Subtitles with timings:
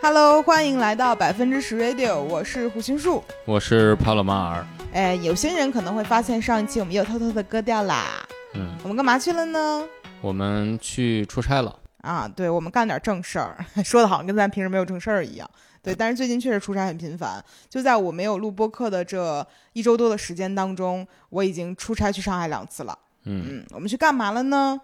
[0.00, 3.22] Hello，欢迎来到百分之十 Radio，我是胡心树。
[3.44, 4.64] 我是帕洛马尔。
[4.92, 8.24] 哎，有些人可能会发现上一期我们又偷偷的割掉啦。
[8.54, 9.84] 嗯，我们干嘛去了呢？
[10.20, 11.76] 我们去出差了。
[12.02, 15.50] 啊，对，我们干点正事儿， 说的好像跟咱平时没有正事儿一样。
[15.82, 17.44] 对，但是最近确实出差很频繁。
[17.68, 22.96] 就在我没有录播客的这一周多的时间当中，我已经出差去上海两次了。
[23.24, 24.80] 嗯，嗯，我们去干嘛了呢？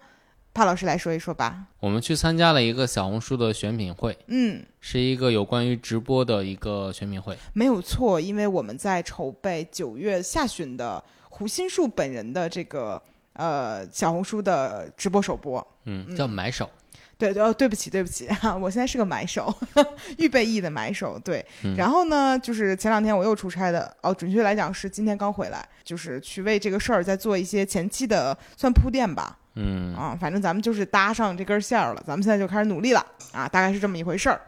[0.55, 1.65] 帕老师来说一说吧。
[1.81, 7.37] 我们去参加了一个小红书的选品会，嗯，是一个有关于直播的一个选品会。
[7.51, 12.99] 没有错，因为我们在筹备九月下旬的胡心树本人的这个
[13.33, 15.65] 呃小红书的直播首播。
[15.83, 16.69] 嗯，叫买手。
[17.17, 18.27] 对对哦，对不起对不起，
[18.61, 19.53] 我现在是个买手，
[20.19, 21.19] 预备役的买手。
[21.19, 29.37] 对，嗯然后呢，就是前两天我又出差的，哦，准确来讲是今天刚回来，就是去为这个事儿在做一些前期的算铺垫吧。
[29.55, 34.41] 嗯啊，反正咱们就是搭上这根线儿了，咱们现在就开始努力了啊，大概是这么一回事儿。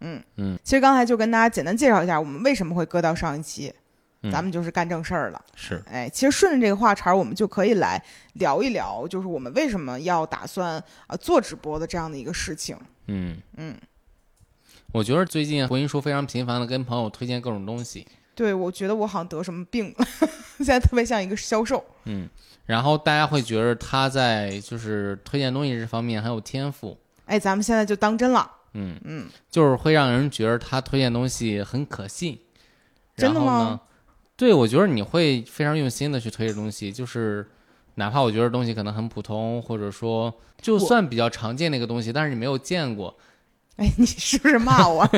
[0.00, 3.72] 嗯嗯，其实刚才就跟大家简单介绍一下我们为什么会搁到上一期，
[4.22, 5.40] 嗯咱们就是干正事儿了。
[5.54, 8.02] 是，哎，其实顺着这个话茬儿，我们就可以来
[8.34, 12.76] 聊一聊，就是我们为什么要打算啊、呃做直播的这样的一个事情。
[13.06, 13.76] 嗯嗯，
[14.92, 18.04] 我觉得最近回音叔非常频繁的跟朋友推荐各种东西。
[18.34, 20.06] 对，我觉得我好像得什么病了，
[20.58, 21.84] 现在特别像一个销售。
[22.04, 22.28] 嗯，
[22.66, 26.96] 然后大家会觉得他在就是推荐东西这方面很有天赋。
[27.26, 28.50] 哎，咱们现在就当真了。
[28.74, 32.38] 嗯嗯，就是会让人觉得他推荐东西很可信。
[33.14, 33.80] 真的吗？
[34.34, 37.46] 对，我觉得你会非常用心的去推这东西，就是
[37.96, 43.14] 哪怕我觉得东西可能很普通，或者说就算比较常见的一个东西，但是你没有见过，
[43.76, 45.08] 哎，你是不是骂我？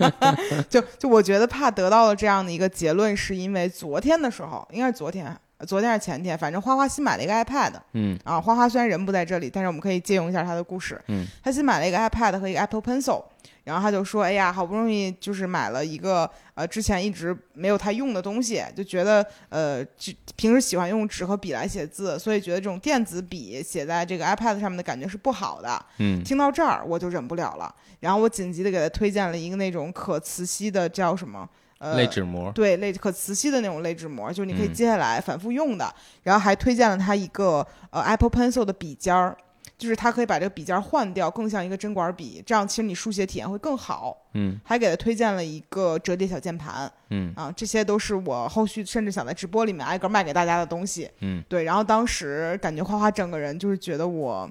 [0.70, 8.40] 就就我觉得怕得到了这样的一个结论，是因为昨天的时候，应该是昨天，昨天还是前天，反正花花新买了一个 iPad 嗯啊。
[8.40, 11.00] 花花虽然人不在这里，但是我们可以借用一下他的故事。
[11.08, 13.22] 嗯，他新买了一个 iPad 和一个 Apple Pencil，
[13.70, 35.94] 然后他就说：“哎呀，好不容易就是买了一个呃之前一直没有太用的东西，就觉得呃就平时喜欢用纸和笔来写字，所以觉得这种电子笔写在这个 iPad 上面的感觉是不好的。”嗯听到这儿我就忍不了了，然后我紧急的给他推荐了一个那种可磁吸的叫什么呃类纸膜，对类可磁吸的那种类纸膜，就是你可以嗯接下来反复用的。
[36.24, 39.36] 然后还推荐了他一个呃 Apple Pencil 的笔尖儿，
[39.80, 44.16] 就是它可以把这个笔尖儿换掉，更像一个针管笔，这样其实你书写体验会更好。
[44.34, 51.10] 嗯还给他推荐了一个折叠小键盘嗯啊，这些都是我后续甚至想在直播里面挨个卖给大家的东西。
[51.20, 54.48] 嗯，对，然后当时感觉花花整个人就是觉得我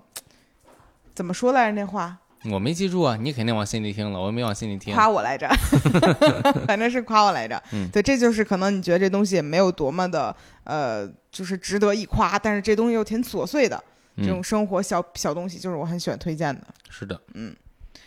[1.13, 2.17] 怎么说来着那话，
[2.51, 4.93] 我没记住啊，你肯定往心里听了，我没往心里听。
[4.93, 5.47] 夸我来着，
[6.67, 7.61] 反正是夸我来着。
[7.71, 10.35] 嗯对，这就是可能你觉得这东西也没有多么的
[10.65, 13.81] 呃，就是值得一夸，但是这东西又挺琐碎的，
[14.19, 16.67] 这种嗯，生活小小东西，就是我很喜欢推荐的。
[16.89, 17.55] 是的，嗯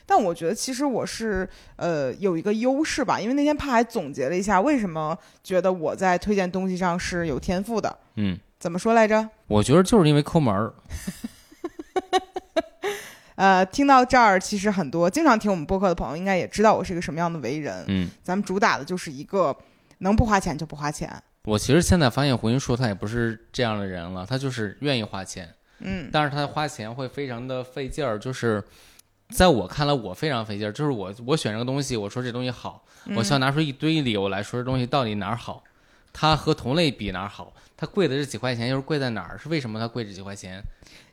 [0.04, 7.98] 但我觉得其实我是呃有一个优势吧，因为那天帕还总结了一下为什么觉得我在推荐东西上是有天赋的。
[8.16, 9.28] 嗯，怎么说来着？
[9.46, 10.74] 我觉得就是因为抠门儿。
[13.36, 17.84] 呃，听到这儿，其实很多经常听我们播客的朋友应该也知道我是一个什么样的为人。
[17.88, 19.56] 嗯，咱们主打的就是一个
[19.98, 21.10] 能不花钱就不花钱。
[21.44, 25.48] 我其实现在发现胡云树他也不是这样的人了，他就是愿意花钱。
[25.82, 26.09] 嗯。
[26.12, 28.62] 但是他花钱会非常的费劲儿，就是
[29.31, 32.84] 在我看来我非常费劲儿，就是我我选这个东西，我说这东西好，
[33.16, 35.62] 我需要拿出一堆理由来说这东西到底哪儿好，
[36.12, 40.62] 它和同类比哪儿好，它贵的这几块钱又是贵在哪儿，是为什么它贵这几块钱？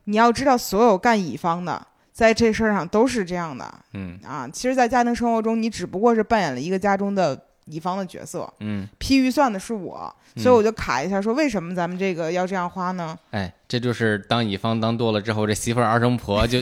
[0.06, 3.74] 你要知道，所有干乙方的在这事儿上都是这样的。
[3.94, 4.20] 嗯。
[4.24, 4.48] 啊。
[4.52, 13.18] 其实，在家庭生活中，你只不过是扮演了一个家中的乙方的角色，嗯，批预算的是我，所以我就卡一下说，为什么咱们这个要这样花呢？
[13.32, 16.60] 哎，这就是当乙方当多了之后，这媳妇儿二生婆就，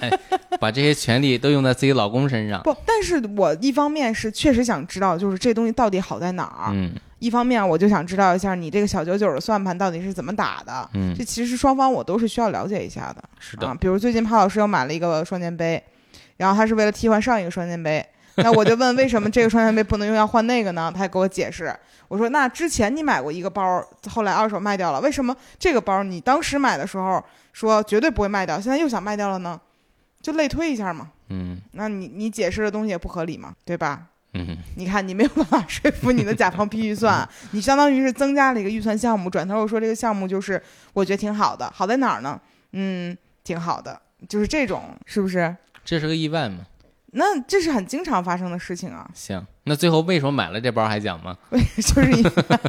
[0.00, 0.10] 哎，
[0.60, 2.62] 把这些权利都用在自己老公身上。
[2.62, 10.88] 不，但是我一方面是确实想知道，就是这东西到底好在哪儿；嗯一方面我就想知道一下你这个小九九的算盘到底是怎么打的。
[10.94, 13.20] 嗯这，其实双方我都是需要了解一下的。
[13.40, 15.82] 是的啊，，比如最近潘老师又买了一个双肩背，
[16.36, 18.06] 然后他是为了替换上一个双肩背，
[18.38, 20.90] 那我就问为什么这个双肩背不能用要换那个呢？
[20.92, 21.74] 他还给我解释，
[22.08, 29.60] 我说那之前你买过一个包，后来二手卖掉了，为什么这个包你当时买的时候说绝对不会卖掉，现在又想卖掉了呢？
[30.20, 31.10] 就类推一下嘛。
[31.30, 34.06] 嗯那你你解释的东西也不合理嘛，对吧？
[34.34, 40.62] 嗯你看你没有办法 说服你的甲方批预算，你相当于是增加了一个预算项目，转头又说这个项目就是
[40.92, 42.40] 我觉得挺好的，好在哪儿呢？
[42.72, 45.54] 嗯，挺好的，就是这种，是不是？
[45.84, 46.66] 这是个意外嘛？
[47.12, 51.36] 那这是很经常发生的事情啊，行，那最后为什么买了这包还讲吗？
[51.50, 52.22] 就是因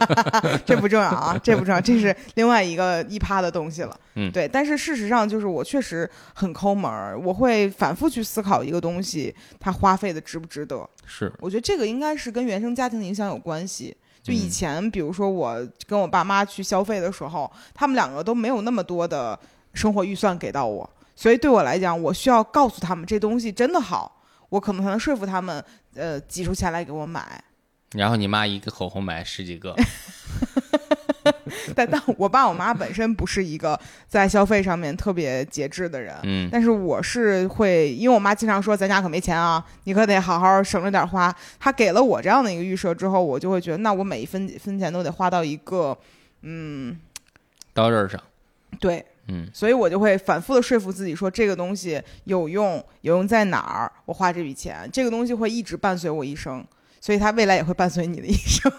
[0.65, 3.99] 这不重要啊，这不重要，这是另外一个一趴的东西了。
[4.15, 4.47] 嗯对。
[4.47, 10.89] 但是事实上，就是我确实很抠门儿，我会反复去思考一个东西它花费的值不值得。
[11.05, 13.95] 是，我觉得这个应该是跟原生家庭的影响有关系。
[14.23, 19.37] 就以嗯前，比如说我跟我爸妈去消费的时候，他们两个都没有那么多的
[19.73, 24.18] 生活预算给到我，所以对我来讲，我需要告诉他们这东西真的好，
[24.49, 25.63] 我可能才能说服他们，
[25.95, 27.43] 呃，挤出钱来给我买。
[27.95, 29.75] 然后你妈一个口红买十几个，
[31.75, 41.35] 但但我爸我妈本身不是一个在消费上面特别节制的人，嗯但是我是会，因为我妈经常说咱家可没钱啊，你可得好好省着点花。
[41.59, 45.97] 她给了我这样的一个预设之后，我就会觉得，那我每一分分钱都得花到一个，
[46.43, 46.95] 嗯，
[47.73, 48.21] 刀刃上，
[48.79, 56.65] 对，嗯所以我就会反复的说服自己说这个东西有用，有用在哪儿，我花这笔钱，这个东西会一直伴随我一生，
[56.99, 58.71] 所以它未来也会伴随你的一生。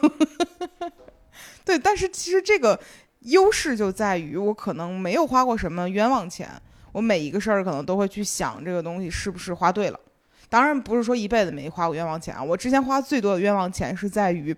[1.65, 2.79] 对，但是其实这个
[3.21, 6.51] 优势就在于我可能没有花过什么冤枉钱，
[6.93, 10.01] 我每一个事儿可能都会去想这个东西是不是花对了。
[10.49, 14.57] 当然不是说一辈子没花过冤枉钱啊，我之前花最多的冤枉钱是在于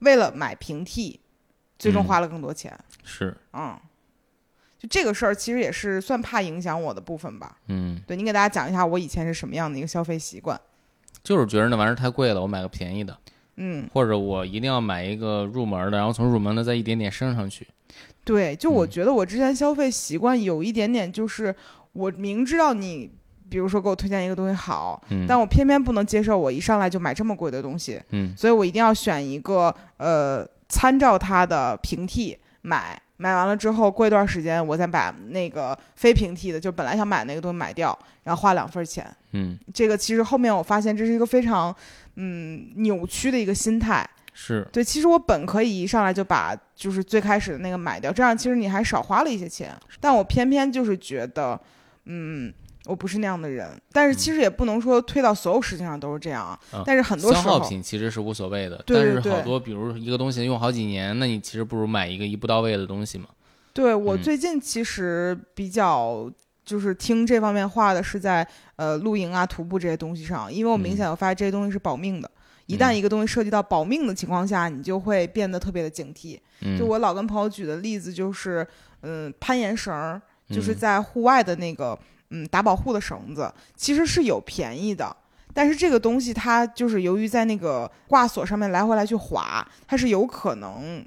[0.00, 1.18] 为了买平替，
[1.78, 2.78] 最终嗯花了更多钱。
[3.04, 3.74] 是，嗯，
[4.80, 7.54] 就这个事儿其实也是算怕影响我的部分吧。
[7.68, 10.58] 嗯，对你给大家讲一下我以前是什么样的一个消费习惯。
[11.22, 13.14] 就是觉得那玩意儿太贵了，我买个便宜的，
[13.56, 17.68] 嗯，或者我一定要买一个入门的，然后从入门的再一点点升上去。
[18.24, 21.54] 对，就我嗯觉得我之前消费习惯有一点点，就是
[21.92, 23.10] 我明知道你，
[23.50, 32.98] 比如说给我推荐一个东西好，嗯，但我偏偏不能接受我一上来就买这么贵的东西，嗯所以我一定要选一个呃参照它的平替买。
[33.20, 39.06] 买完了之后，过一段时间我再把那个非平替的，就本来想买那个东西买掉，然后花两份钱。
[39.32, 41.74] 嗯这个其实后面我发现这是一个非常
[42.16, 44.08] 嗯扭曲的一个心态。
[44.32, 49.76] 是，对，其实我本可以一上来就把就是最开始的那个买掉，这样其实你还少花了一些钱。
[50.00, 51.60] 但我偏偏就是觉得，
[52.06, 52.50] 嗯，
[52.90, 53.70] 我不是那样的人。
[53.92, 56.58] 但是其实也不能说推到所有事情上都是这样啊。
[56.74, 63.26] 嗯但是很多时候消耗，品其实是无所谓的，对对但是好多比如一个东西用好几年，那你其实不如买一个一步到位的东西嘛。
[63.72, 66.30] 对我嗯最近其实比较。
[66.62, 68.46] 就是听这方面话的是在
[68.76, 72.30] 呃露营啊、徒步这些东西上，因为我明嗯显我发现这些东西是保命的。
[72.66, 76.38] 一旦嗯一个东西涉及到保命的情况下，你就会变得特别的警惕。
[76.60, 78.64] 嗯，就我老跟朋友举的例子就是，
[79.00, 81.98] 嗯，攀岩绳儿，就是嗯在户外的那个，嗯，
[82.30, 85.14] 嗯打保护的绳子，其实是有便宜的。
[85.52, 91.04] 但是这个东西它就是由于在那个挂锁上面来回来去滑，它是有可能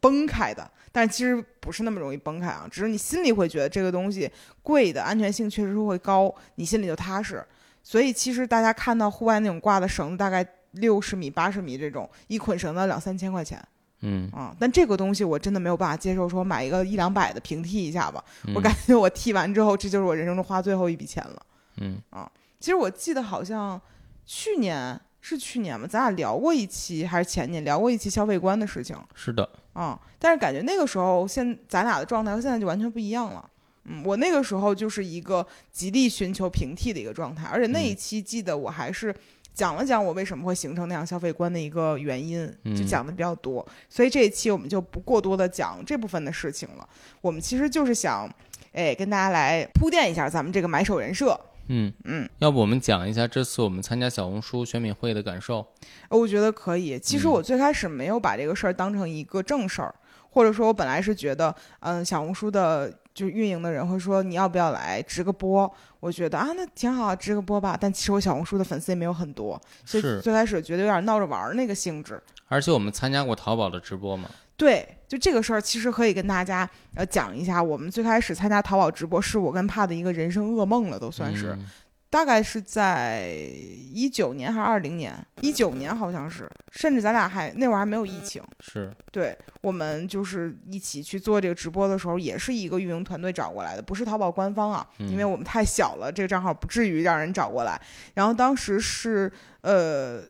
[0.00, 0.68] 崩开的。
[0.90, 4.30] 但其实不是那么容易崩开啊，只是你心里会觉得这个东西
[4.62, 7.42] 贵的安全性确实会高，你心里就踏实。
[7.82, 13.62] 所以其实大家看到户外那种挂的绳子，大概六十米、八十米这种，一捆绳子两三千块钱。
[14.02, 18.22] 嗯，啊，但这个东西我真的没有办法接受，说买一个一两百的平替一下吧。
[18.54, 21.42] 我嗯感觉我剃完之后，这就是我人生中花最后一笔钱了。
[21.78, 23.80] 嗯啊其实我记得好像
[24.24, 33.48] 去年是去年吧，咱俩聊过一期还是前年聊过一期消费观的事情是的，啊、但是感觉那个时候现咱俩的状态和现在就完全不一样了。
[33.84, 39.12] 嗯，我那个时候就是一个极力寻求平替的一个状态，而且那一嗯期记得我还是
[39.54, 43.66] 讲了讲我为什么会形成那样消费观的一个原因，就嗯讲的比较多。
[43.88, 46.88] 所以这一期我们就不过多的讲这部分的事情了。
[47.20, 48.28] 我们其实就是想，
[48.72, 51.38] 哎，跟大家来铺垫一下咱们这个买手人设。
[51.68, 55.64] 嗯嗯，要不我们讲一下这次我们参加小红书选品会的感受？
[56.08, 56.98] 呃我觉得可以。
[56.98, 59.94] 其实嗯我最开始没有把这个事儿当成一个正事儿，
[60.30, 65.72] 或者说我本来是觉得，嗯，小红书的就运营的人会说你要不要来直个播？
[66.00, 67.76] 我觉得啊，那挺好，直个播吧。
[67.80, 72.20] 但其实我小红书的粉丝也没有很多，所以最开始觉得有点闹着玩儿那个性质。
[72.48, 77.62] 而且我们参加过淘宝的直播嘛，对，就这个事儿，其实可以跟大家呃讲一下。
[77.62, 81.56] 我们最开始参加淘宝直播，是我跟帕的一个人生噩梦了，都算是。
[81.58, 81.66] 嗯
[82.12, 83.34] 大概是在
[83.90, 85.16] 一九年还是二零年？
[85.40, 88.42] 一九年好像是，甚至咱俩还那会儿还没有疫情。
[88.60, 97.80] 是，对我们就是一起去做这个直播的时候，也是一个运营团队找过来的，不是淘宝官方啊，因为嗯我们太小了，这个账号不至于让人找过来。
[98.12, 100.22] 然后当时是呃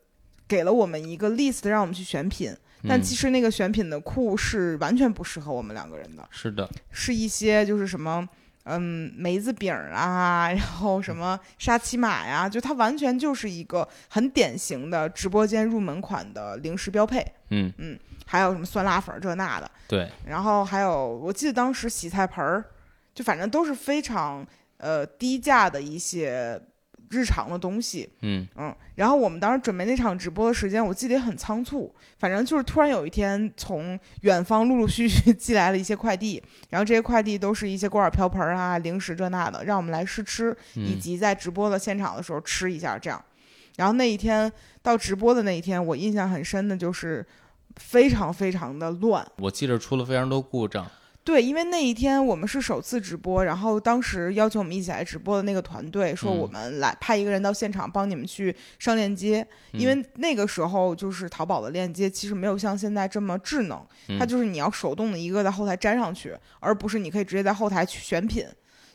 [0.46, 2.56] 给了我们一个 list，让我们去选品，
[2.88, 8.28] 但嗯其实那个选品的库是完全不适合我们两个人的，是的，是一些就是什么。
[8.64, 17.25] 嗯，梅子饼儿啊，然后什么沙琪玛呀，就它完全就是一个很典型的直播间入门款的零食标配。
[17.50, 22.64] 嗯，还有什么酸辣粉儿这那的，对，然后还有我记得当时洗菜盆儿，
[23.14, 24.47] 就反正都是非常
[24.78, 26.59] 呃低价的一些
[27.12, 28.09] 日常的东西。
[28.23, 43.23] 嗯嗯，然后我们当时准备那场直播的时间，我记得也很仓促，反正就是突然有一天从远方陆陆续续寄来了一些快递，然后这些快递都是一些锅碗瓢盆啊、零食这那的，让我们来试吃，以嗯及在直播的现场的时候吃一下这样。
[43.76, 44.50] 然后那一天
[44.83, 47.26] 到直播的那一天，我印象很深的就是
[47.76, 49.26] 非常非常的乱。
[49.38, 50.90] 我记得出了非常多故障。
[51.25, 63.81] 对，因为那一天我们是首次直播，然后当时邀请我们一起来直播的那个团队说，嗯我们来派一个人到现场帮你们去上链接，因为那个时候就是淘宝的链接其实没有像现在这么智能，
[64.19, 68.45] 它嗯就是你要手动的一个在后台粘上去，而不是你可以直接在后台去选品，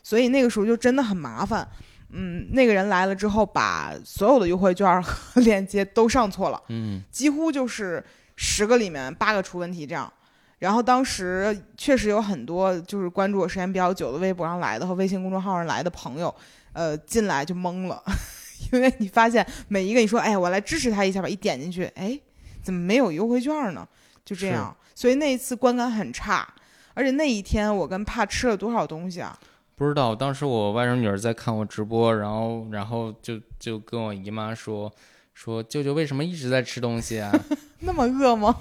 [0.02, 1.66] 所以那个时候就真的很麻烦。
[2.10, 6.62] 嗯，那个人来了之后，把所有的优惠券和 链接都上错了。
[6.68, 8.04] 嗯几乎就是
[8.36, 10.12] 十个里面八个出问题这样。
[10.58, 16.34] 然后当时确实有很多就是关注我时间比较久的微博上来的和微信公众号上来的朋友，
[16.72, 18.02] 呃，进来就懵了，
[18.72, 22.18] 因为你发现每一个你说，哎，我来支持他一下吧，一点进去，哎，
[22.62, 23.86] 怎么没有优惠券呢？
[24.24, 26.46] 就这样，所以那一次观感很差。
[26.94, 29.38] 而且那一天我跟帕吃了多少东西啊？
[29.76, 34.92] 不知道，当时我外甥女儿在看我直播，然后然后就就跟我姨妈说
[35.32, 37.32] 说舅舅为什么一直在吃东西啊？
[37.80, 38.56] 那么饿吗？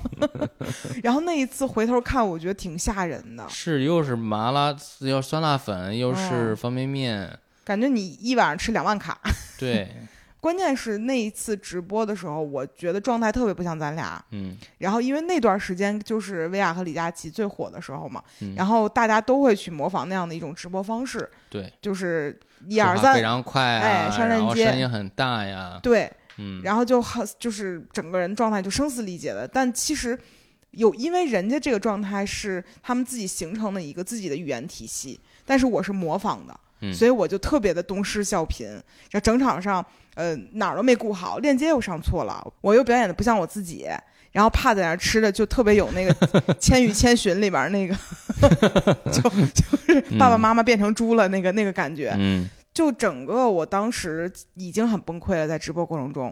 [1.03, 9.19] 然后那一次回头看，我觉得挺吓人的，是又是麻辣又酸辣粉，又是方便面，感觉你一晚上吃两万卡。
[9.57, 9.89] 对，
[10.39, 14.23] 关键是那一次直播的时候，我觉得状态特别不像咱俩。
[14.31, 29.47] 嗯然后因为那段时间就是薇娅和李佳琦最火的时候嘛，嗯，然后大家都会去模仿那样的一种直播方式，对，就是一二三，话非常快哎啊，然后上链接声音很大呀，对，嗯，然后就好就是整个人状态就声嘶力竭的。
[29.47, 30.17] 但其实
[30.71, 38.65] 有，因为人家这个状态是他们自己形成的一个自己的语言体系，但是我是模仿的，嗯所以我就特别的东施效颦。
[38.65, 43.87] 然后整场上，呃，哪儿都没顾好，链接又上错了，我又表演的不像我自己。
[44.33, 46.13] 然后怕在那儿吃的就特别有那个
[46.59, 47.95] 《千与千寻》里边那个，
[49.11, 52.13] 就就是爸爸妈妈变成猪了那个那个感觉。
[52.19, 56.31] 嗯就整个我当时已经很崩溃了，在直播过程中，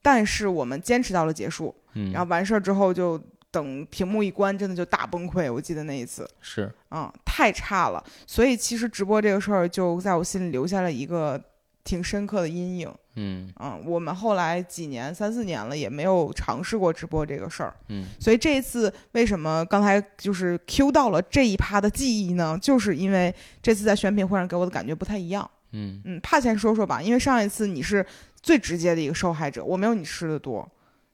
[0.00, 5.52] 但是我们坚持到了结束，嗯，然后完事儿之后就等屏幕一关，真的就大崩溃。
[5.52, 8.02] 我记得那一次，是，嗯，太差了。
[8.26, 11.38] 所以其实直播这个事儿就在我心里留下了一个
[11.84, 12.90] 挺深刻的阴影。
[13.16, 22.58] 嗯嗯，我们后来几年三四年了也没有尝试过直播这个事儿，嗯所以这一次为什么刚才就是 Q 到了这一趴的记忆呢？
[22.58, 25.48] 就是因为这次在选品会上给我的感觉不太一样。
[25.74, 26.00] 嗯。
[26.04, 28.04] 嗯，怕先说说吧，因为上一次你是
[28.42, 30.66] 最直接的一个受害者，我没有你吃的多，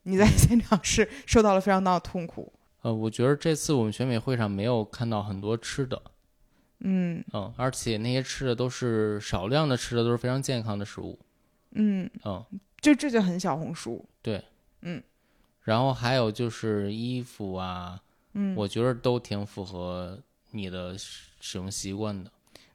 [0.05, 2.53] 你在现场是受到了非常大的痛苦。
[2.83, 6.01] 呃，我觉得这次我们选美会上没有看到很多吃的，
[6.79, 7.23] 嗯。
[7.33, 11.19] 嗯，而且那些吃的都是少量的吃的，都是非常健康的食物，
[11.73, 12.43] 嗯，嗯，
[12.81, 14.03] 就这就很小红书。
[14.23, 14.43] 对，
[14.83, 15.03] 嗯。
[15.63, 18.01] 然后还有就是衣服啊，
[18.33, 20.19] 嗯，我觉得都挺符合
[20.53, 22.31] 你的使使用习惯的，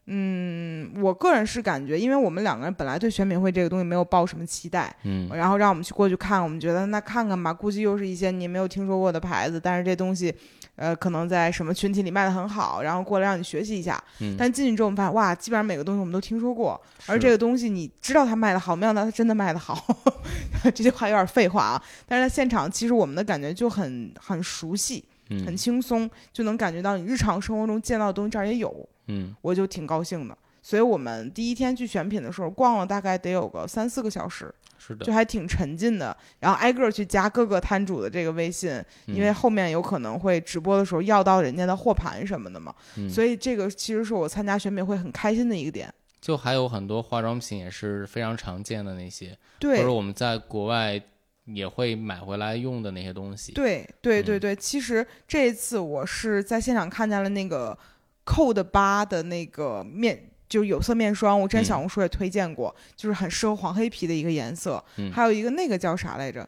[0.07, 10.31] 嗯，我个人是感觉，因为我们两个人本来对选品会这个东西没有抱什么期待，嗯然后让我们去过去看，我们觉得那看看吧，估计又是一些你没有听说过的牌子，但是这东西，
[10.75, 14.01] 呃，可能在什么群体里卖的很好，然后过来让你学习一下。
[14.19, 19.83] 嗯，但进去之后，我们发现哇，基本上每个东西我们都听说过，而这个东西你知道它卖的好，没想到它真的卖的好。
[20.63, 30.38] 这句话有点废话啊，但是在现场，其实我们的感觉就很很熟悉，很嗯轻松，就能感觉到你日常生活中见到的东西这儿也有，嗯我就挺高兴的。
[30.62, 36.17] 所以我们第一天去选品的时候，逛了大概得有个三四个小时，是的就，还挺沉浸的。
[36.39, 42.74] 然后挨个儿去加各个摊主的这个微信，因为嗯后面有可能会直播的时候要到人家的货盘什么的嘛。
[42.97, 45.93] 嗯所以这个其实是我参加选品会很开心的一个点。
[46.19, 51.00] 就还有很多化妆品也是非常常见的那些，或对者我们在国外
[51.43, 57.77] 也会买回来用的那些东西，对对对嗯对，其实这一次我是在现场看见了那个
[58.25, 60.32] Code 八的那个面。
[60.48, 64.82] 就是有色面霜，我之前嗯小红书也推荐过，就是很适合黄黑皮的一个颜色。
[64.98, 66.48] 嗯还有一个那个叫啥来着？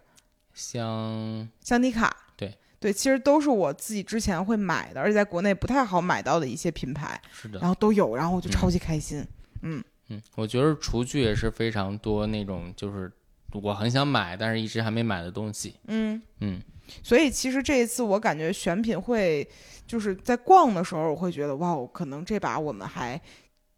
[0.54, 2.16] 香香缇卡。
[2.38, 9.26] 对对，其实都是我自己之前会买的，而且在国内不太好买到的一些品牌，是的然，后都有，然后我就嗯超级开心。
[9.64, 13.12] 嗯嗯，我觉得厨具也是非常多那种，就是
[13.52, 15.74] 我很想买，但是一直还没买的东西。
[15.88, 16.62] 嗯，嗯
[17.04, 19.46] 所以其实这一次我感觉选品会
[19.88, 23.20] 就是在逛的时候，我会觉得哇，可能这把我们还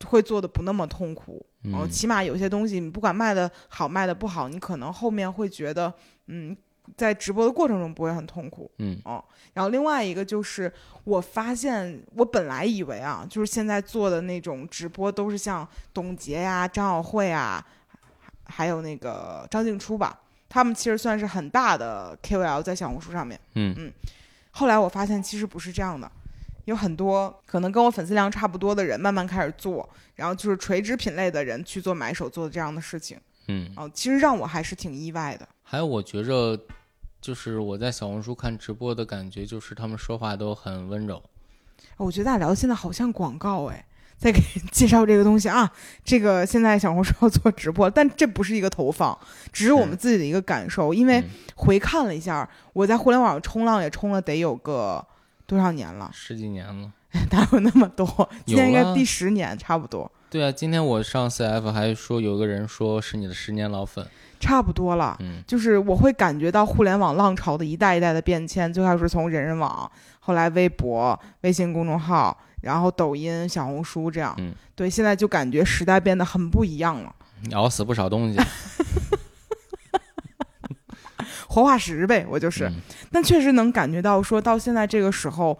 [0.08, 1.46] 会做的不那么痛苦。
[1.66, 5.94] 哦，嗯起码有些东西你不管卖的好卖的不好，你可能后面会觉得
[6.28, 6.58] 嗯。
[6.98, 9.24] 在直播的过程中不会很痛苦，嗯哦，
[9.54, 10.74] 然后另外一个就是，
[11.04, 17.63] 我发现我本来以为啊，就是现在做的那种直播都是像董洁呀、张小慧啊，
[18.46, 23.39] 还有那个张静初吧，他们其实算是很大的 KOL 在小红书上面。
[23.54, 23.94] 嗯嗯
[24.51, 26.12] 后来我发现其实不是这样的，
[26.65, 33.20] 有很多可能跟我粉丝量差不多的人慢慢开始做，然后就是垂直品类的人去做买手做的这样的事情。
[33.48, 35.48] 嗯，哦，其实让我还是挺意外的。
[35.63, 36.60] 还有我觉着，
[37.22, 41.24] 就是我在小红书看直播的感觉，就是他们说话都很温柔。
[41.98, 43.86] 我觉得大家聊的现在好像广告哎，
[44.19, 44.39] 在给
[44.71, 45.71] 介绍这个东西啊。
[46.03, 49.17] 这个现在小红书要做直播，但这不是一个投放，
[49.51, 50.93] 只是我们自己的一个感受。
[50.93, 55.03] 因为嗯回看了一下，我在互联网冲浪也冲了得有个
[55.47, 56.91] 多少年了，十几年了。
[57.31, 58.05] 哪有那么多？
[58.45, 64.05] 今年应该第十年差不多，对啊，今天我上 CF 还说有个人说是你的十年老粉。
[64.39, 65.17] 差不多了。
[65.19, 74.34] 嗯就是我会感觉到互联网浪潮的一代一代的变迁，最开始从人人网，后来微博、微信公众号，然后抖音、小红书这样。
[74.38, 77.13] 嗯对，现在就感觉时代变得很不一样了，
[77.51, 78.39] 咬死不少东西。
[81.48, 82.66] 活化石呗，我就是。
[82.66, 82.74] 嗯
[83.12, 85.58] 但确实能感觉到，说到现在这个时候，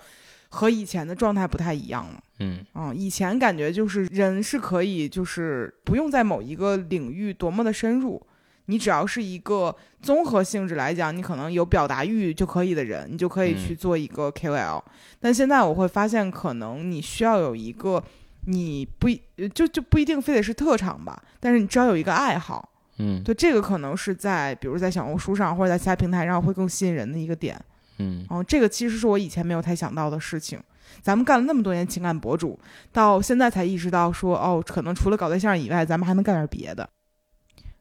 [0.50, 2.24] 和以前的状态不太一样了。
[2.38, 8.22] 嗯嗯，以前感觉就是人是可以，就是不用在某一个领域多么的深入，
[8.70, 14.80] 你只要是一个综合性质来讲，你可能有表达欲就可以的人，你就可以去嗯做一个 KOL。
[15.20, 18.02] 但现在我会发现，可能你需要有一个，
[18.46, 19.20] 你不一
[19.56, 27.60] 就就不一定非得是特长吧，但是你只要有一个爱好，嗯对这个可能是在比如在小红书上或者在其他平台上会更吸引人的一个点。
[27.98, 30.60] 嗯哦，这个其实是我以前没有太想到的事情。
[31.02, 32.58] 咱们干了那么多年情感博主，
[32.92, 36.88] 到现在才意识到说，哦，可能除了搞对象以外，咱们还能干点别的。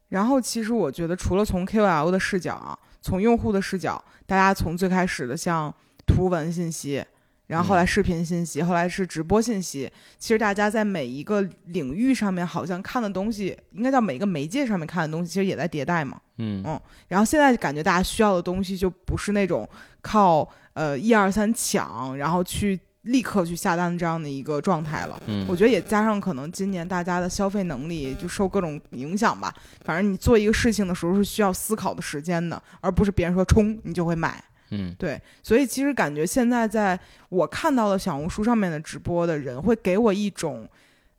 [0.09, 5.73] 然后，其实我觉得，除了从 KOL 的视角啊，从用户的视角，大家从最开始的像
[6.07, 7.05] 图文信息，
[7.49, 16.19] 然后后来视频信息，后来是直播信息，其实大家在每一个领域上面，好像看的东西，应该叫每个媒介上面看的东西，其实也在迭代嘛。
[16.39, 19.69] 嗯嗯然后现在感觉大家需要的东西就不是那种
[20.01, 25.21] 靠呃一二三抢，然后去立刻去下单这样的一个状态了。
[25.27, 29.55] 嗯，我觉得也加上可能今年大家的消费能力就受各种影响吧。
[29.85, 34.43] 反正你做一个事情的时候是需要思考的时间的，而不是别人说冲你就会买。
[34.71, 36.99] 嗯对，所以其实感觉现在在
[37.31, 40.69] 我看到的小红书上面的直播的人，会给我一种，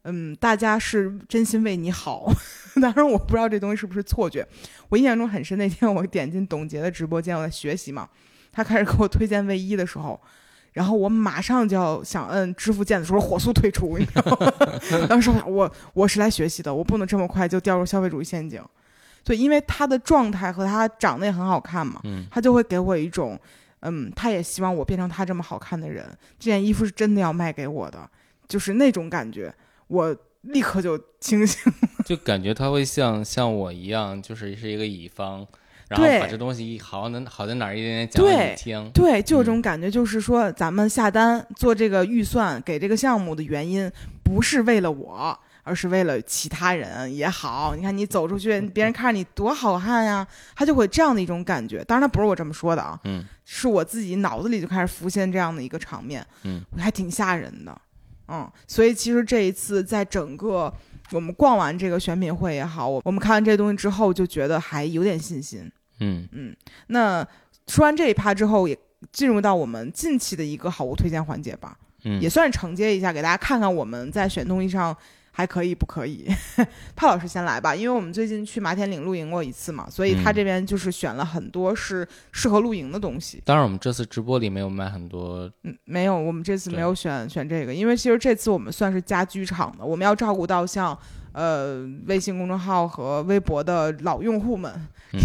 [0.03, 2.31] 嗯，大家是真心为你好。
[2.79, 4.47] 当然，我不知道这东西是不是错觉。
[4.89, 8.07] 我印象中很深，那天我点进董洁的直播间，我在学习嘛，
[8.51, 10.21] 他开始给我推荐卫衣的时候。
[10.73, 14.53] 然后我马上就要想摁支付键的时候，火速退出，你知道吗？
[15.09, 18.61] 当时我，我我是来学习的，我不能这么快就掉入消费主义陷阱。
[19.23, 23.37] 对，因为他的状态和他长得也很好看嘛，嗯他就会给我一种，
[23.81, 26.05] 嗯，他也希望我变成他这么好看的人。
[26.39, 28.09] 这件衣服是真的要卖给我的，
[28.47, 29.53] 就是那种感觉，
[29.87, 31.71] 我立刻就清醒。
[32.05, 35.45] 就感觉他会像像我一样，就是是一个乙方，
[35.89, 38.91] 然后把这东西好能好在哪儿一点点讲给你听。
[38.93, 43.91] 对，就有嗯种感觉，就是说咱们下单做这个预算给这个项目的原因，
[44.23, 45.37] 不是为了我。
[45.61, 50.25] 而是为了其他人也好，你看你走出去，别人看着你多好看呀，
[50.55, 51.83] 他就会这样的一种感觉。
[51.83, 57.81] 当然，他不是我这么说的啊，嗯是我自己脑子里就开始浮现这样的一个场面，嗯，还挺吓人的，
[58.29, 60.73] 嗯，所以其实这一次在整个
[61.11, 66.55] 我们逛完这个选品会也好，我我们看完这东西之后，就觉得还有点信心，嗯嗯，
[66.87, 67.25] 那
[67.67, 68.77] 说完这一趴之后，也
[69.11, 74.95] 进入到我们近期的一个好物推荐环节吧，嗯，也算是承接一下，给大家看看我们在选东西上
[75.31, 76.27] 还可以不可以。
[76.95, 83.41] 帕老师先来吧，因为我们最近去马田岭露营过一次嘛，所以他嗯这边就是选了很多是适合露营的东西。
[83.45, 90.97] 当然我们这次直播里没有卖很多，嗯，没有，我们这次没有选选这个，因为其实这次我们算是家居场的，我们要照顾到像
[91.33, 94.71] 呃微信公众号和微博的老用户们，
[95.13, 95.19] 嗯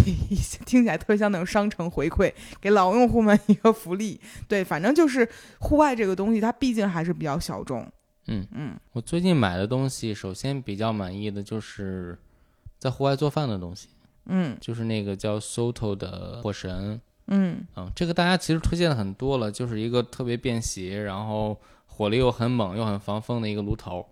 [0.65, 4.19] 听起来特别像那种商城回馈，给老用户们一个福利。
[4.47, 5.27] 对，反正就是
[5.59, 7.87] 户外这个东西，它毕竟还是比较小众。
[8.27, 12.17] 嗯嗯我最近买的东西，首先比较满意的就是
[12.79, 13.89] 在户外做饭的东西，
[14.25, 24.03] 嗯就是那个叫 Soto 的火神，嗯嗯，这个大家其实推荐的很多了，就是一个特别便携，然后火力又很猛又很防风的一个炉头。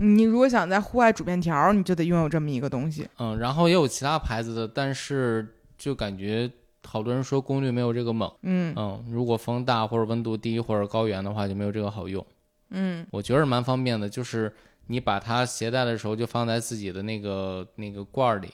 [0.00, 3.06] 你如果想在户外煮面条，你就得拥有这么一个东西。
[3.18, 6.50] 嗯，然后也有其他牌子的，但是就感觉
[6.82, 8.32] 好多人说功率没有这个猛。
[8.42, 12.26] 嗯嗯，如果风大或者温度低或者高原的话，就没有这个好用。
[12.70, 14.54] 嗯我觉得蛮方便的，就是
[14.86, 18.48] 你把它携带的时候就放在自己的那个那个罐儿里，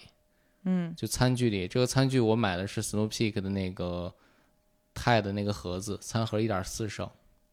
[0.64, 1.68] 嗯就餐具里。
[1.68, 4.12] 这个餐具我买的是 Snow Peak 的那个
[4.94, 7.09] 钛的那个盒子，餐盒一点四升。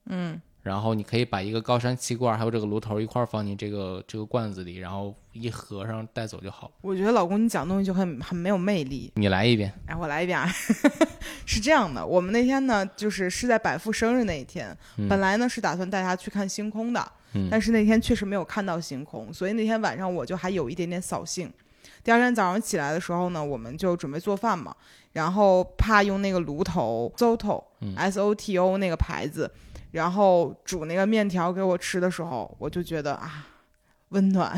[0.05, 6.71] 嗯然后你可以把一个高山气罐还有这个炉头一块儿放进这个这个罐子里，然后一合上带走就好。
[6.81, 9.11] 我觉得老公你讲东西就很很没有魅力。
[9.15, 10.49] 你来一遍，哎，我来一遍啊。
[11.45, 21.51] 是这样的，我们那天呢，就是是在百富生日那一天，嗯本来呢是打算带他去看星空的，嗯但是那天确实没有看到星空，所以那天晚上我就还有一点点扫兴。
[22.01, 24.73] 第二天早上起来的时候呢，我们就准备做饭嘛，
[25.11, 29.49] 然后怕用那个炉头 Soto、嗯 S O T O 那个牌子，
[29.93, 33.47] 然后煮那个面条给我吃的时候，我就觉得啊。
[34.09, 34.51] 温暖，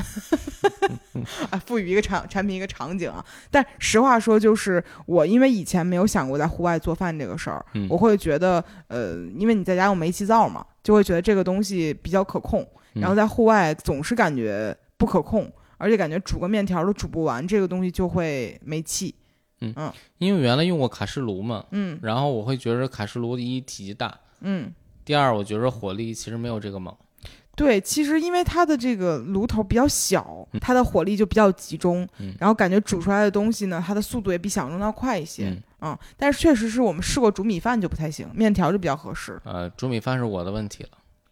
[1.49, 3.25] 啊，赋予一个产产品一个场景啊。
[3.49, 12.61] 但实话说，就是我因为以前没有想过在户外做饭这个事儿，嗯我会觉得，呃，因为你在家用煤气灶嘛，就会觉得这个东西比较可控。
[12.95, 19.15] 嗯然后在户外总是感觉不可控，而且感觉煮个面条都煮不完，这个东西就会没气。
[19.61, 19.73] 嗯
[20.17, 24.69] 因为原来用过卡式炉嘛，嗯然后我会觉得卡式炉第一体积大，嗯，
[25.05, 26.93] 第二我觉着火力其实没有这个猛。
[27.55, 35.47] 对，其实因为它的这个炉头比较小，它的火力就比较集中，嗯然后感觉煮出来的东西呢，它的速度也比想象中的要快一些。
[35.47, 39.39] 嗯嗯，但是确实是我们试过煮米饭就不太行，面条就比较合适。
[39.45, 40.89] 呃，煮米饭是我的问题了，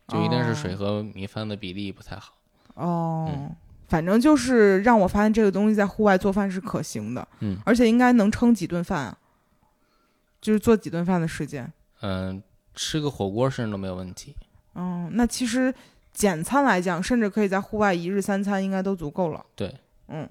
[0.07, 2.35] 就一定是水哦和米饭的比例不太好。
[2.75, 3.55] 哦，嗯
[3.89, 9.17] 反正就是让我发现这个东西在户外做饭是可行的，嗯而且应该能撑几顿饭啊，
[10.39, 11.69] 就是做几顿饭的时间。
[12.01, 12.41] 嗯、
[12.75, 14.35] 吃个火锅甚至都没有问题。
[14.75, 15.73] 嗯，那其实
[16.13, 19.45] 简餐来讲，甚至可以在户外一日三餐应该都足够了。
[19.55, 19.73] 对，
[20.07, 20.27] 嗯。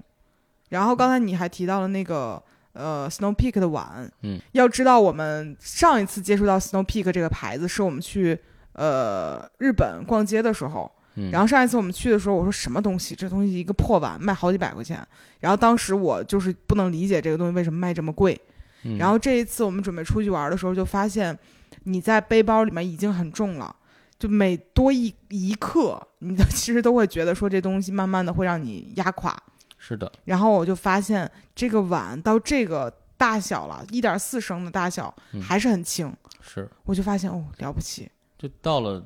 [0.69, 2.41] 然后刚才你还提到了那个
[2.73, 8.39] 呃 Snow Peak 的碗，嗯，要知道我们上一次接触到 Snow Peak 这个牌子，是我们去
[8.73, 10.91] 呃日本逛街的时候。
[11.15, 13.13] 嗯，然后上一次我们去的时候，我说什么东西？
[13.13, 15.07] 这东西一个破碗卖好几百块钱。
[15.39, 18.39] 然后当时我就是不能理解这个东西为什么卖这么贵。
[18.81, 21.37] 嗯然后这一次我们准备出去玩的时候，就发现
[21.83, 23.75] 你在背包里面已经很重了，
[24.17, 29.35] 就每多一一克，你都 其实都会觉得说这东西慢慢的会让你压垮。
[29.77, 38.09] 是的，然后我就发现这个碗到这个大小了，一点四升的大小嗯还是很轻，是我就发现哦了不起。
[38.37, 39.05] 就到了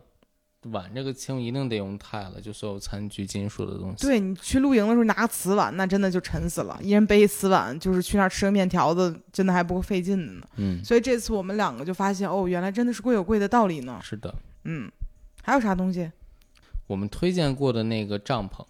[0.71, 4.05] 碗这个轻，一定得用钛了，就所有餐具、金属的东西。
[4.05, 6.79] 对你去露营的时候拿个瓷碗，那真的就沉死了。
[6.81, 10.47] 一人背一瓷碗，就是去那儿吃个面条子，真的还不够费劲的呢。
[10.57, 13.99] 嗯，所以这次我们两个就发现，哦，原来真的是贵有贵的道理呢。
[14.01, 14.33] 是的。
[14.65, 14.91] 嗯，
[15.43, 16.11] 还有啥东西？
[16.87, 18.65] 我们推荐过的那个帐篷，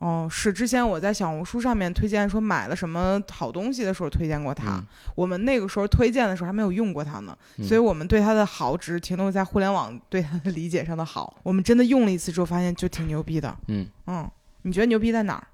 [0.00, 4.76] 哦，是之前我在小红书上面推荐说买了什么好东西的时候推荐过它。
[4.76, 11.36] 嗯我们那个时候推荐的时候还没有用过它呢，嗯所以我们对它的好只停留在互联网对它的理解上的好。
[11.42, 13.54] 我们真的用了一次之后，发现就挺牛逼的。
[13.68, 14.30] 嗯，嗯，
[14.62, 15.46] 你觉得牛逼在哪儿？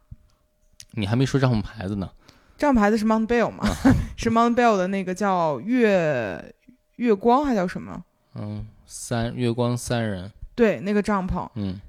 [0.93, 2.09] 你还没说帐篷牌子呢。
[2.57, 3.65] 这样牌子是 Mount Bell 吗？
[4.17, 6.55] 是 Mount Bell 的那个叫月
[6.97, 8.03] 月光还叫什么？
[8.37, 11.81] 嗯，三月光三人，对，那个帐篷嗯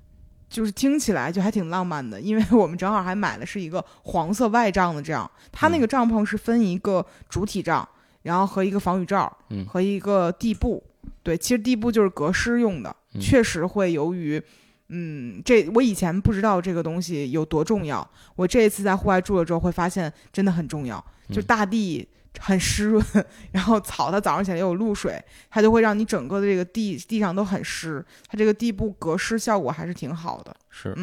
[0.50, 7.88] 就是听起来就还挺浪漫的，因为我们正好还买的是一个黄色外帐的这样，它那个帐篷是分一个主体帐，
[8.24, 10.84] 然后和一个防雨罩嗯和一个地布。
[11.24, 14.42] 对，其实地布就是隔湿用的，嗯确实会由于。
[14.90, 18.08] 嗯，这我以前不知道这个东西有多重要。
[18.36, 21.04] 我这一次在户外住了之后，会发现真的很重要。
[21.30, 22.08] 就嗯大地
[22.40, 23.04] 很湿润，
[23.52, 28.06] 然后草它早上起来也有露水，它就会让你整个的这个地地上都很湿。
[28.28, 30.56] 它这个地布隔湿效果还是挺好的。
[30.70, 30.96] 是，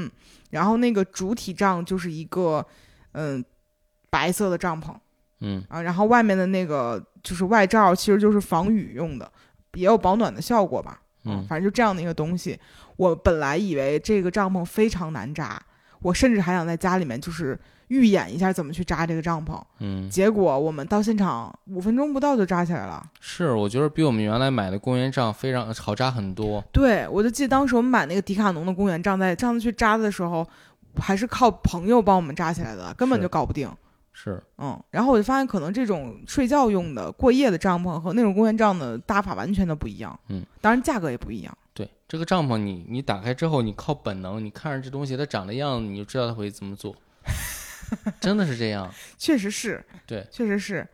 [0.50, 2.64] 然后那个主体帐就是一个
[3.12, 3.44] 嗯
[4.08, 4.94] 白色的帐篷
[5.40, 9.30] 嗯啊，然后外面的那个就是外罩，其实就是防雨用的，
[9.74, 11.02] 也有保暖的效果吧。
[11.24, 12.58] 啊嗯反正就这样的一个东西。
[12.96, 15.60] 我本来以为这个帐篷非常难扎，
[16.00, 17.58] 我甚至还想在家里面就是
[17.88, 19.60] 预演一下怎么去扎这个帐篷。
[19.80, 23.04] 嗯，结果我们到现场五分钟不到就扎起来了。
[23.20, 26.62] 是，我觉得比我们原来买的公园帐非常好扎很多。
[26.72, 30.46] 对，我就记得当时我们买那个迪卡侬的公园帐，在上次去扎的时候，
[30.96, 33.68] 还是靠朋友帮我们扎起来的，根本就搞不定。
[34.16, 40.18] 是，嗯，然后我就发现，可能这种睡觉用的过夜的帐篷和那种公园帐的搭法完全都不一样。
[40.29, 41.59] 嗯，当然价格也不一样。
[41.74, 46.94] 对，这个帐篷你你打开之后，你靠本能，你看着这东西它长的样子，你就知道它会怎么做。
[48.20, 48.88] 真的是这样。
[49.18, 50.87] 确实是，对，确实是，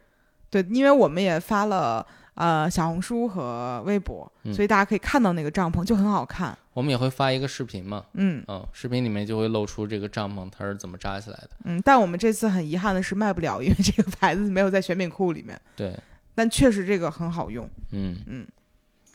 [0.48, 2.04] 对，因为我们也发了
[2.34, 6.56] 呃小红书和微博，嗯所以大家可以看到那个帐篷就很好看。
[6.80, 11.50] 我们也会发一个视频嘛，嗯嗯，视频里面就会露出这个帐篷它是怎么扎起来的。
[11.64, 15.60] 嗯，但我们这次很遗憾的是卖不了，因为这个牌子没有在选品库里面。
[15.76, 15.94] 对，
[16.34, 17.68] 但确实这个很好用。
[17.92, 18.46] 嗯嗯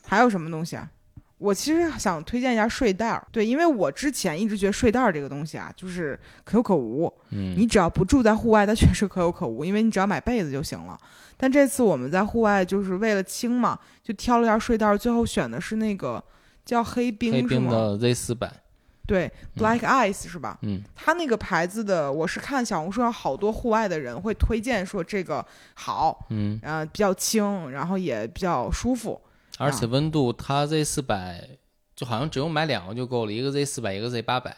[0.04, 0.88] 还有什么东西啊？
[1.38, 7.12] 我其实想推荐一下睡袋儿，对，因为我之前一直觉得睡袋儿这个东西啊，就是可有可无。
[7.30, 10.96] 嗯，你只要不住在户外，它确实可有可无，因为你只要买被子就行了。
[11.36, 16.22] 但这次我们在户外就是为了轻嘛，就挑了下睡袋儿，最后选的是那个
[16.66, 17.48] 叫黑冰黑是吗？
[17.48, 18.52] 冰的 Z 四百，
[19.06, 20.58] 对，Black Ice 是吧？
[20.62, 29.18] 嗯它那个牌子的，我是看小红书上好多户外的人会推荐说这个好，嗯，呃，比较轻，然后也比较舒服。
[29.58, 31.48] 而且温度它 Z 四百
[31.94, 34.54] 就好像只用买两个就够了，一个 Z 四百，一个 Z 八百，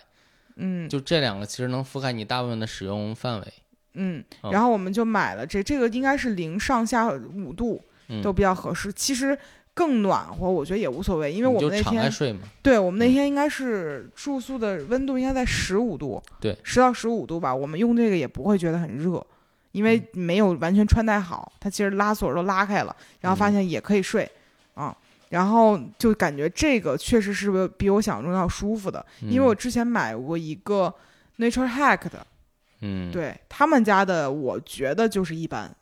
[0.57, 3.53] 嗯就这两个其实能覆盖你大部分的使用范围。
[3.95, 8.93] 嗯，哦然后我们就买了这，这个应该是零上下五度嗯都比较合适。
[8.93, 9.39] 其实
[9.79, 17.55] 更暖和，我觉得也无所谓，因为我们那天睡嘛，对我们那嗯天应该是住宿的温度应该在十五度，对，十到十五度吧。
[17.55, 19.25] 我们用这个也不会觉得很热，
[19.71, 24.29] 因为嗯没有完全穿戴好，它其实拉锁都拉开了，然后发嗯现也可以睡
[24.75, 24.97] 啊。
[25.29, 30.93] 然后就感觉这个确实是比我想象中要舒服的，因为我嗯之前买过一个
[31.39, 32.27] Nature Hack 的，
[32.81, 35.73] 嗯，对他们家的，我觉得就是一般。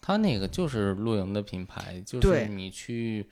[0.00, 3.26] 它那个就是露营的品牌，就是你去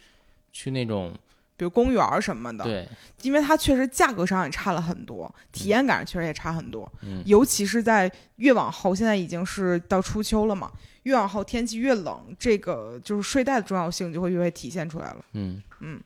[0.52, 1.12] 去那种
[1.57, 2.88] 比如公园儿什么的，对，
[3.22, 6.90] 因为它确实价格上也差了很多，体验感确实也差很多。
[7.02, 10.70] 嗯尤其是在越往后，现在已经是到初秋了嘛，
[11.02, 15.24] 越往后天气越冷，这个就是睡袋的重要性就会越会体现出来了。
[15.33, 16.00] 嗯嗯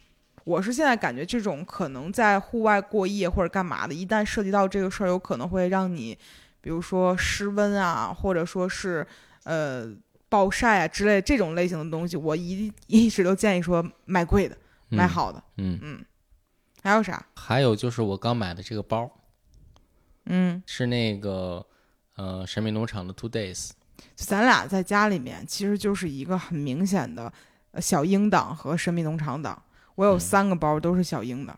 [0.44, 6.16] 我是现在感觉这种可能在户外过夜或者干嘛的，一旦涉及到这个事儿，有可能会让你，
[6.60, 9.06] 比如说失温啊，或者说是
[9.44, 9.88] 呃
[10.32, 14.56] 暴晒啊之类这种类型的东西，我一一直都建议说买贵的，
[14.88, 15.44] 买嗯好的。
[15.58, 16.02] 嗯，嗯，
[16.82, 17.22] 还有啥？
[17.36, 19.10] 还有就是我刚买的这个包
[20.24, 21.62] 嗯，是那个
[22.16, 23.72] 呃神秘农场的 Two Days，
[24.14, 27.30] 咱俩在家里面其实就是一个很明显的
[27.72, 29.62] 呃小鹰党和神秘农场党。
[29.96, 31.54] 我有嗯三个包都是小鹰的，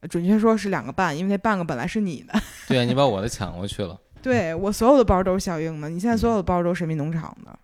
[0.00, 2.32] 呃准确说是两个半，因为那半个本来是你的。
[2.66, 7.58] 对啊，你 把我的抢过去了，对我所有的包都是小鹰的，你现在所有的包都是神秘农场的。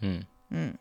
[0.00, 0.24] 嗯。
[0.50, 0.74] 嗯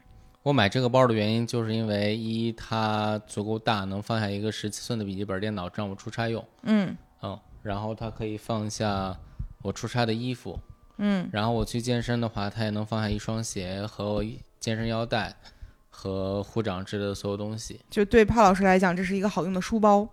[0.43, 6.45] 我买这个包的原因，就是因为一它足够大，能放下一个十七寸的笔记本电脑，让我出差用。
[6.61, 9.17] 嗯嗯，然后它可以放下
[9.63, 10.59] 我出差的衣服，
[10.97, 14.23] 嗯然后我去健身的话，它也能放下一双鞋和
[14.59, 15.35] 健身腰带
[15.89, 17.81] 和护掌之类的所有东西。
[17.89, 20.07] 就对帕老师来讲，这是一个好用的书包。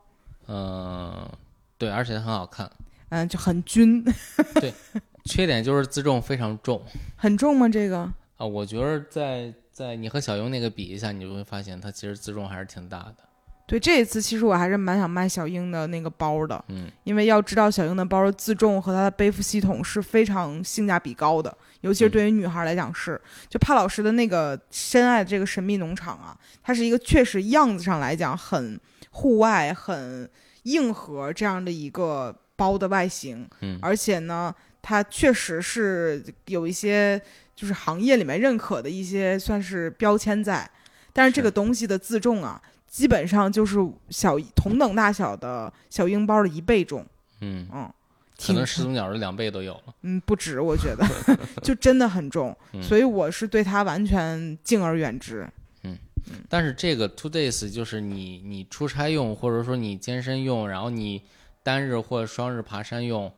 [0.46, 1.30] 嗯，
[1.76, 2.70] 对，而且它很好看。
[3.10, 4.02] 嗯，就很均，
[4.54, 4.72] 对
[5.26, 6.82] 缺点就是自重非常重
[7.16, 7.68] 很重吗？
[7.68, 8.10] 这个？
[8.42, 13.16] 啊，我觉得在在你和小英那个比一下，你就会发现它其实自重还是挺大的。
[13.68, 23.18] 对，这一次其实我还是蛮想卖小英的那个包的，嗯因为要知道小英的包的自重和它的背负系统是非常性价比高的，尤其是嗯对于女孩来讲是。
[23.48, 28.78] 就帕老师的那个深爱的这个神秘农场啊，它是一个确实样子上来讲很
[29.12, 30.28] 户外、很
[30.64, 34.52] 硬核这样的一个包的外形，嗯而且呢，
[34.82, 37.22] 它确实是有一些
[37.54, 40.68] 就是行业里面认可的一些算是标签在，
[41.12, 43.78] 但是这个东西的自重啊，基本上就是
[44.10, 47.06] 小同等大小的小鹰包的一倍重，
[47.40, 47.92] 嗯，嗯，
[48.44, 49.94] 可能始祖鸟的两倍都有了。
[50.02, 51.06] 嗯不止，我觉得
[51.62, 55.48] 就真的很重，嗯所以我是对它完全敬而远之。
[55.82, 55.98] 嗯
[56.48, 61.20] 但是这个 two days 就是你你出差用，或者说你健身用，然后你
[61.64, 63.32] 单日或双日爬山用，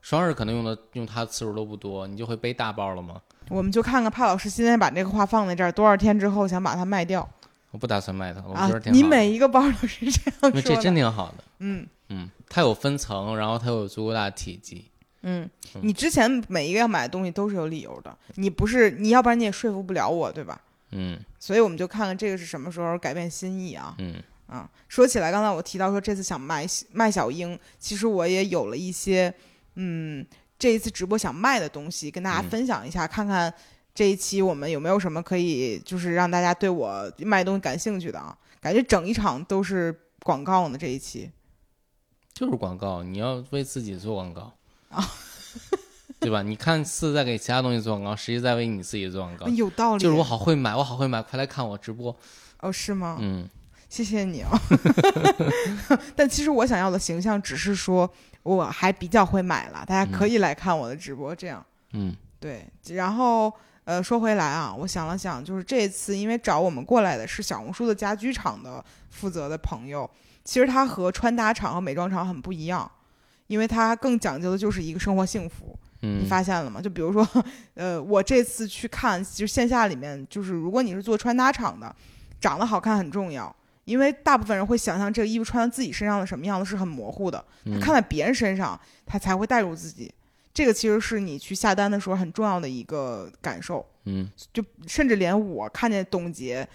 [0.00, 3.20] 双日可能用的用它次数都不多，你就会背大包了吗？
[3.50, 7.28] 我们就看看帕老师今天把这个画放在这儿，多少天之后想把它卖掉
[7.70, 8.80] 我不打算卖它，我啊觉得？
[8.80, 9.02] 挺好的。
[9.02, 14.84] 你每一个包都是这样说的这，真挺好的，嗯嗯，它有分层，然后它有足够大的体积，
[15.22, 20.60] 嗯，嗯你之前每一个要买的东西都是有理由的，你不是你要不然你也说服不了我，对吧？
[20.92, 23.94] 嗯所以我们就看看这个是什么时候改变心意啊。
[23.98, 24.14] 嗯
[24.46, 29.32] 啊，说起来，刚才我提到说这次想卖卖小鹰，其实我也有了一些，
[29.74, 30.24] 嗯，
[30.58, 33.52] 这一次直播想卖的东西，跟大家嗯分享一下，看看
[33.94, 38.36] 这一期我们有没有什么可以，就是让大家对我卖东西感兴趣的啊。
[38.60, 41.30] 感觉整一场都是广告呢，这一期。
[42.34, 44.52] 就是广告，你要为自己做广告
[44.90, 45.04] 啊，
[46.20, 46.42] 对吧？
[46.42, 49.48] 你看似在给其他东西做广告，实际在为你自己做广告。
[49.48, 52.16] 有道理，就是我好会买，我好会买，快来看我直播。
[52.60, 53.16] 哦，是吗？
[53.20, 53.48] 嗯
[53.88, 54.50] 谢谢你啊。
[56.14, 58.08] 但其实我想要的形象只是说
[58.42, 61.64] 我还比较会买了，大家可以来看我的直播，这样。
[61.92, 63.52] 嗯对，然后
[63.84, 70.08] 呃，说回来啊，我想了想，就是这次因为找我们过来的是小红书的家居厂的负责的朋友，
[70.44, 72.88] 其实他和穿搭厂和美妆厂很不一样，
[73.46, 75.76] 因为他更讲究的就是一个生活幸福。
[76.00, 76.80] 你嗯发现了吗？
[76.80, 77.26] 就比如说，
[77.74, 81.92] 呃，我这次去看，就线下里面，就是如果你是做穿搭厂的，
[82.40, 83.52] 长得好看很重要，
[83.88, 90.12] 因为大部分人会想象这个衣服穿在自己身上的什么样子是很模糊的，他嗯看在别人身上，他才会带入自己。
[90.52, 96.68] 这个其实是你去下单的时候很重要的一个感受，嗯就甚至连我看见董洁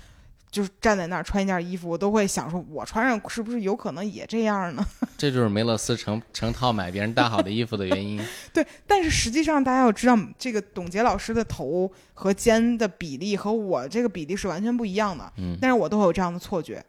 [0.50, 4.86] 就是站在那儿穿一件衣服，我都会想说，我穿上是不是有可能也这样呢？
[5.18, 8.20] 这就是梅勒斯成成套买别人搭好的衣服的原因。
[8.54, 15.32] 对，但是实际上大家要知道，这个董洁老师的头和肩的比例和我这个比例是完全不一样的。
[15.38, 16.84] 嗯，但是我都会有这样的错觉。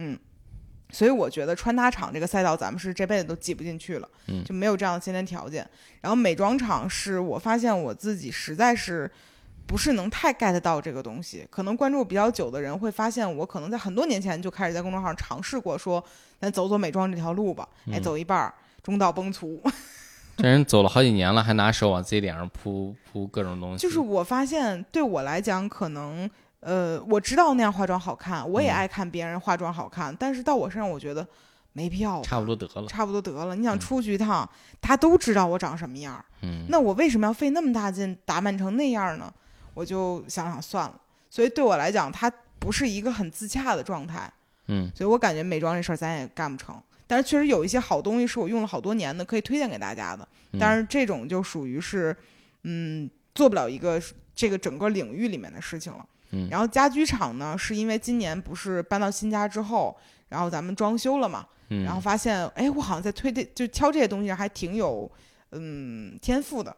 [0.00, 0.18] 嗯，
[0.90, 4.08] 所以我觉得穿搭厂这个赛道，咱们是这辈子都挤不进去了。
[4.28, 5.68] 嗯，就没有这样的先天条件。
[6.00, 9.10] 然后美妆厂是我发现我自己实在是。
[9.66, 16.04] 不是能太 get 到这个东西，可能关注比较久的人会发现，我可能在很多年前就开始在公众号上尝试过，说
[16.40, 17.68] 咱走走美妆这条路吧。
[17.92, 19.60] 哎，走一半儿中道崩殂。
[20.38, 23.78] 这人走了好几年了，还拿手往自己脸上扑扑各种东西。
[23.78, 26.28] 就是我发现，对我来讲，可能
[26.60, 31.26] 呃，我知道那样化妆好看，我也爱看别人化妆好看，但是到我身上，我觉得
[31.72, 32.22] 没必要。
[32.22, 33.56] 差不多得了，差不多得了。
[33.56, 34.48] 你想出去一趟，
[34.80, 39.32] 大家都知道我长什么样，嗯，那我为什么要费那么大劲打扮成那样呢？
[39.72, 44.30] 我就想想算了，所以对我来讲，它不是一个很自洽的状态，
[44.66, 46.80] 嗯，所以我感觉美妆这事儿咱也干不成。
[47.06, 50.28] 但是确实有一些好东西是我用了好多年的，可以推荐给大家的。
[50.58, 52.14] 但是这种就属于是，
[52.64, 54.00] 嗯，做不了一个
[54.34, 56.06] 这个整个领域里面的事情了。
[56.30, 59.96] 嗯，然后家居厂呢，是因为今年不是搬到新家之后，
[60.28, 65.10] 然后咱们装修了嘛，嗯，然后发现，哎，我好像在推这就挑这些东西还挺有，
[65.52, 66.76] 嗯，天赋的，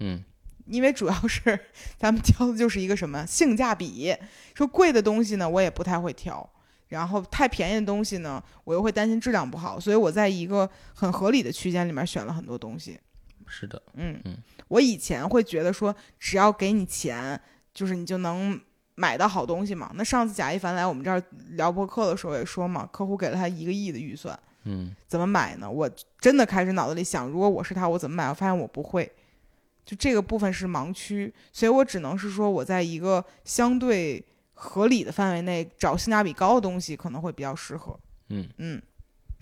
[0.00, 0.22] 嗯。
[0.66, 1.58] 因为主要是
[1.98, 4.14] 咱们挑的就是一个什么性价比，
[4.54, 6.48] 说贵的东西呢，我也不太会挑，
[6.88, 13.00] 然后太便宜的东西呢，我又会担心质量不好，所以我在一个很合理的区间里面选了很多东西。
[13.48, 14.36] 是的，嗯嗯，
[14.68, 17.40] 我以前会觉得说，只要给你钱，
[17.74, 18.60] 就是你就能
[19.00, 19.90] 买到好东西嘛。
[19.94, 25.70] 那上次贾一凡来我们这儿聊播客的时候也说嘛，客户给了他一个亿的预算，嗯，怎么买呢？
[25.70, 28.28] 我真的开始脑子里想，如果我是他，我怎么买？
[28.28, 29.10] 我发现我不会。
[29.86, 37.98] 就这个部分是盲区，所以我只能是说，我在一个相对合理的范围内找性价比高的东西，可能会比较适合。
[38.28, 38.80] 嗯嗯，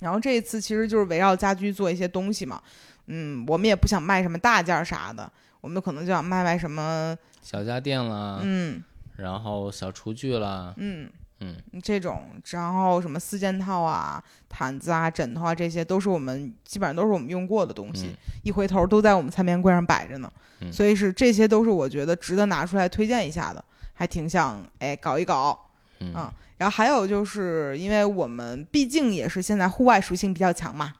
[0.01, 2.63] 然后这一次其实就是围绕家居做一些东西嘛。
[3.09, 8.83] 嗯，我们也不想卖什么大件儿啥的，我们可能就想卖卖什么小家电啦，嗯，
[9.19, 11.09] 然后小厨具啦，嗯。
[11.41, 11.55] 嗯，
[11.85, 18.11] 这种，然后什么四件套啊、毯子啊、枕头啊，这些都是我们基本上都是我们用过的东西，
[18.43, 20.29] 一回头都在我们餐边柜上摆着呢。
[20.73, 25.57] 所以是这些都是我觉得值得拿出来推荐一下的，还挺想哎搞一搞，
[26.01, 26.13] 嗯。
[26.57, 30.93] 然后还有就是因为我们毕竟也是现在户外属性比较强嘛，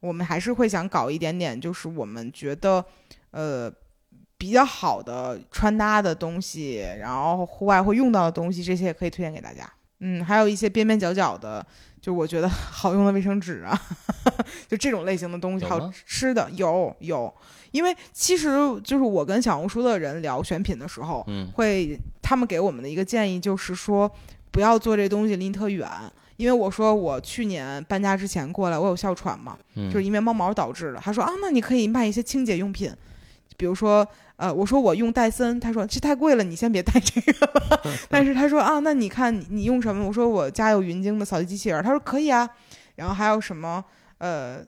[0.00, 2.84] 我们还是会想搞一点点，就是我们觉得
[3.30, 3.72] 呃
[4.38, 9.70] 比较好的穿搭的东西，然后户外会用到的东西，这些也可以推荐给大家。
[10.00, 11.64] 嗯，还有一些边边角角的，
[12.02, 13.80] 就我觉得 好用的卫生纸啊，
[14.68, 17.32] 就这种类型的东西，好吃的有有。
[17.70, 18.48] 因为其实
[18.84, 24.10] 就是我跟小红书的人聊选品的时候，嗯，会他们给我们的一个建议就是说，
[24.50, 25.88] 不要做这东西离你特远。
[26.36, 31.00] 因为我说我去年搬家之前过来，我有哮喘嘛，就是因为猫毛导致的。
[31.00, 32.92] 他说啊，那你可以卖一些清洁用品，
[33.56, 34.06] 比如说。
[34.36, 37.80] 呃，我说我用戴森，他说这太贵了，你先别戴这个了。
[38.08, 40.06] 但是他说啊，那你看你用什么？
[40.06, 42.48] 我说我家有云鲸的扫地机器人，他说可以啊。
[42.96, 43.82] 然后还有什么
[44.18, 44.58] 呃，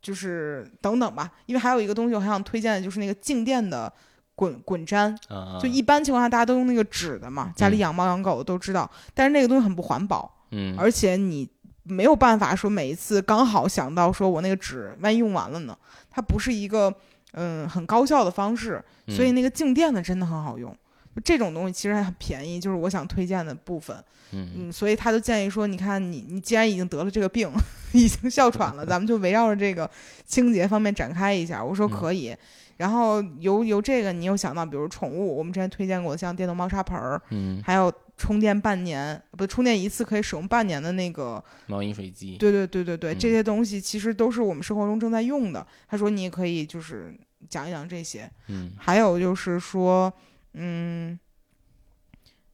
[0.00, 3.92] 就是等等吧，因为还有一个东西我很想推荐的，就是那个静电的
[4.34, 5.14] 滚滚毡。
[5.60, 8.90] 就一般情况下大家都用那个纸的嘛，家里养猫养狗的都知道。
[9.12, 11.46] 但是那个东西很不环保，嗯，而且你
[11.82, 15.76] 没有办法说每一次刚好想到说我那个纸万一用完了呢，
[16.08, 16.94] 它不是一个。
[17.32, 20.74] 嗯，很高效的方式，所以那个静电的真的很好用。
[21.22, 23.96] 这种东西其实还很便宜，就是我想推荐的部分。
[24.34, 27.50] 嗯所以他就建议说，你看你你既然已经得了这个病，
[27.92, 29.88] 已经哮喘了，咱们就围绕着这个
[30.24, 31.62] 清洁方面展开一下。
[31.62, 32.34] 我说可以。
[32.78, 37.92] 然后由由这个，你又想到，比如宠物，我们之前推荐过像电动猫砂盆儿，嗯，还有
[38.22, 42.36] 充电半年不充电一次可以使用半年的那个毛饮水机。
[42.36, 45.66] 对对对对对，这些东西其实都是我们生活中正在用的。
[45.88, 47.12] 他说你也可以就是
[47.48, 50.12] 讲一讲这些，嗯，还有就是说，
[50.52, 51.18] 嗯，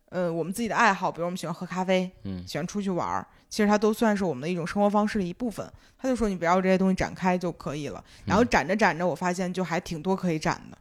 [0.09, 5.71] 呃，我们自己的爱好，比如我们喜欢喝咖啡，嗯，喜欢出去玩儿，其实它都算是我们的一种生活方式的一部分。
[5.99, 10.79] 他就说你不要这些东西展开就可以了，然后展着展着，我发现就还挺多可以展的，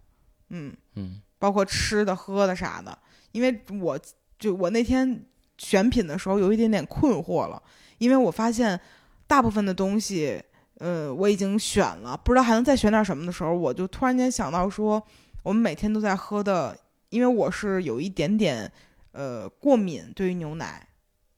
[0.50, 2.98] 嗯嗯，包括吃的喝的啥的。
[3.34, 4.00] 因为我
[4.40, 5.26] 就我那天
[5.58, 7.62] 选品的时候有一点点困惑了，
[7.98, 8.80] 因为我发现
[9.26, 10.42] 大部分的东西，
[10.80, 15.02] 呃，我已经选了，不知道还能再选点什么的时候，我就突然间想到说，
[15.44, 16.78] 我们每天都在喝的，
[17.10, 18.72] 因为我是有一点点
[19.12, 20.88] 呃过敏对于牛奶。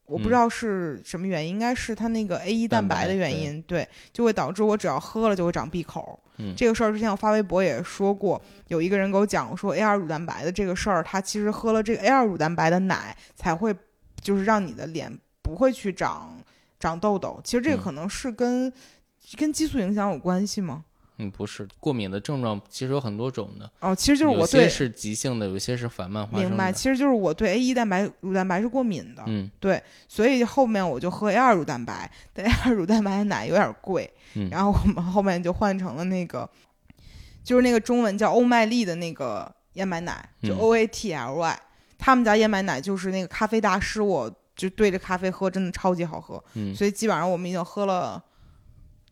[0.09, 6.19] 我不知道是什么原因，应该是它那个 A 一蛋白的原因，对，就会导致我只要喝了就会长闭口。
[6.37, 13.75] 嗯，这个事儿之前我发微博也说过，有一个人给我讲说 A 二乳蛋白的这个事儿，他其实喝了这个 A 二乳蛋白的奶才会
[14.19, 16.37] 就是让你的脸不会去长
[16.79, 17.39] 长痘痘。
[17.43, 18.71] 其实这个嗯可能是跟、
[19.37, 20.85] 跟激素影响有关系吗？
[21.19, 36.49] 嗯，不是，过敏的症状其实有很多种的，哦，其实就是我对些是急性的，有些是缓慢发生明白，其实就是我对 A 一蛋白乳蛋白是过敏的，嗯对所以后面我就喝 A 二乳蛋白，但 A 二乳蛋白的奶有点贵，嗯然后我们后面就换成了那个，
[37.43, 40.57] 就是那个中文叫欧麦丽的那个燕麦奶，就嗯。
[40.57, 41.59] O A T L Y，、
[41.97, 46.73] 他们家燕麦奶就是那个咖啡大师，我就对着咖啡喝，真的超级好喝，嗯。
[46.73, 48.23] 所以基本上我们已经喝了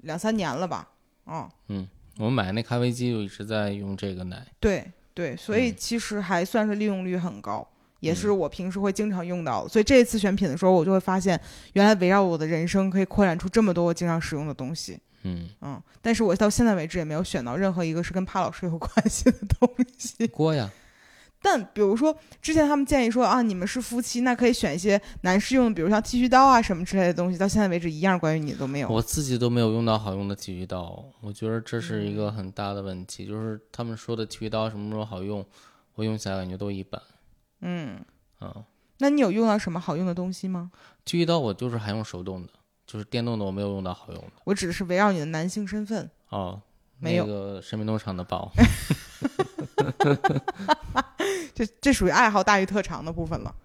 [0.01, 0.88] 两三年了吧，
[1.26, 1.88] 嗯，嗯，
[2.20, 4.45] 我们买那咖啡机就一直在用这个奶。
[4.59, 7.68] 对对，所以嗯其实还算是利用率很高。
[7.99, 11.39] 也是嗯我平时会经常用到的，所以这一次选品的时候，我就会发现，
[11.74, 14.99] 原来围绕我的人生可以扩展出这么多我经常使用的东西。
[15.24, 20.28] 嗯，嗯，但是我到现在为止也没有选到任何一个是跟帕老师有关系的东西。
[20.28, 20.72] 锅呀，
[21.42, 27.38] 但比如说之前他们建议说啊，你们是夫妻，那可以选一些男士用的，比如像剃须刀啊什么之类的东西。
[27.38, 28.90] 到现在为止，一样关于你的都没有。
[28.90, 33.26] 我自己都没有用到好用的剃须刀，我觉得这是一嗯个很大的问题。
[33.28, 35.46] 就是他们说的剃须刀什么时候好用，
[35.94, 37.02] 我用起来感觉都一般。
[37.62, 38.04] 嗯，
[38.40, 38.66] 啊，
[38.98, 40.72] 那你有用到什么好用的东西吗？
[41.06, 42.50] 剃须刀我就是还用手动的，
[42.86, 44.32] 就是电动的我没有用到好用的。
[44.44, 46.10] 我指的是围绕你的男性身份。
[46.30, 46.62] 哦，
[47.00, 48.52] 没有那个神秘农场的宝，
[51.56, 53.56] 这这属于爱好大于特长的部分了。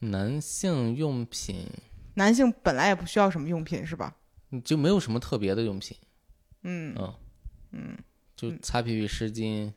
[0.00, 1.66] 男性用品。
[2.14, 4.14] 男性本来也不需要什么用品，是吧？
[4.64, 5.96] 就没有什么特别的用品，
[6.62, 6.94] 嗯。
[6.98, 7.14] 嗯。
[7.70, 7.96] 嗯，
[8.36, 9.72] 就擦屁屁湿巾，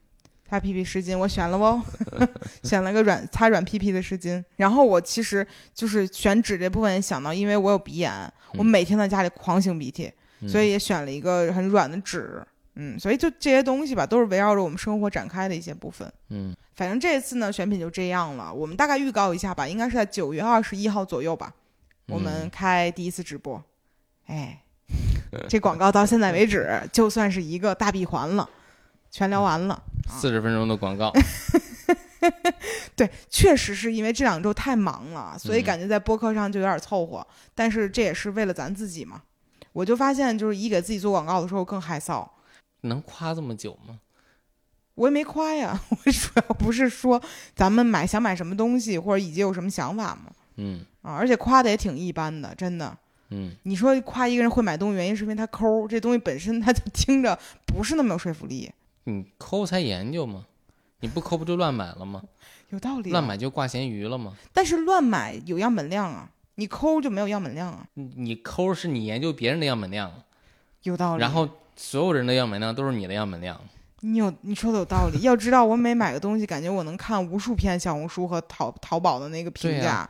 [0.50, 1.82] 擦屁屁湿巾我选了哦，
[2.64, 4.44] 选了个软擦软屁屁的湿巾。
[4.58, 8.12] 然后我其实就是选纸这部分也想到，因为我有鼻炎，
[8.56, 8.66] 我嗯。
[8.66, 10.50] 每天在家里狂擤鼻涕，嗯。
[10.50, 12.46] 所以也选了一个很软的纸。
[12.76, 16.12] 嗯，所以就这些东西吧，都是围绕着我们生活展开的一些部分。
[16.30, 18.54] 嗯反正这次呢，选品就这样了。
[18.54, 21.54] 我们大概预告一下吧，应该是在九月二十一号左右吧，
[22.08, 23.64] 我们嗯开第一次直播。
[24.26, 24.62] 哎，
[25.48, 28.50] 这广告到现在为止就算是一个大闭环了，
[29.10, 29.82] 全聊完了。
[30.10, 31.14] 四十分钟的广告，
[32.96, 37.26] 对，确实是因为这两周太忙了，所以嗯感觉在播客上就有点凑合。
[37.56, 39.22] 但是这也是为了咱自己嘛。
[39.72, 42.28] 我就发现，就是一给自己做广告的时候更害臊。
[42.86, 44.00] 能夸这么久吗？
[44.96, 47.22] 我也没夸呀， 我主要不是说
[47.54, 50.32] 咱们买想买什么东西或者已经有什么想法嘛。
[50.58, 52.98] 嗯啊，而且夸的也挺一般的，真的。
[53.32, 58.72] 嗯你说夸一个人会买东西，原因是因为他抠，这东西本身他就听着不是那么有说服力，
[59.04, 60.46] 你抠才研究嘛？
[61.02, 62.24] 你不抠不就乱买了吗？
[62.70, 64.34] 有道理、啊乱，买就挂咸鱼了吗？
[64.54, 70.12] 但是乱买有样本量啊，你抠就没有样本量啊，你你抠是你研究别人的样本量，
[70.84, 71.22] 有道理。
[71.22, 73.60] 然后所有人的样本量都是你的样本量。
[74.02, 80.08] 你有你说的有道理， 要知道我每买个东西，感觉我能看无数篇小红书和淘淘宝的那个评价，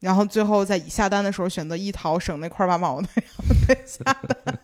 [0.00, 4.58] 然后最后在下单的时候选择一淘，省那块八毛的，然后再下单。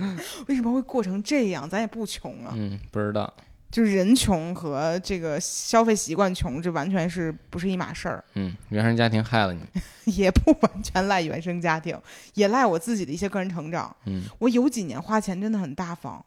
[0.48, 1.68] 为什么会过成这样？
[1.68, 3.32] 咱也不穷啊，嗯，不知道。
[3.74, 8.22] 就是人穷和这个消费习惯穷，这完全是不是一码事儿？
[8.34, 9.60] 嗯，原生家庭害了你。
[10.16, 12.00] 也不完全赖原生家庭，
[12.34, 13.94] 也赖我自己的一些个人成长。
[14.04, 16.24] 嗯，我有几年花钱真的很大方，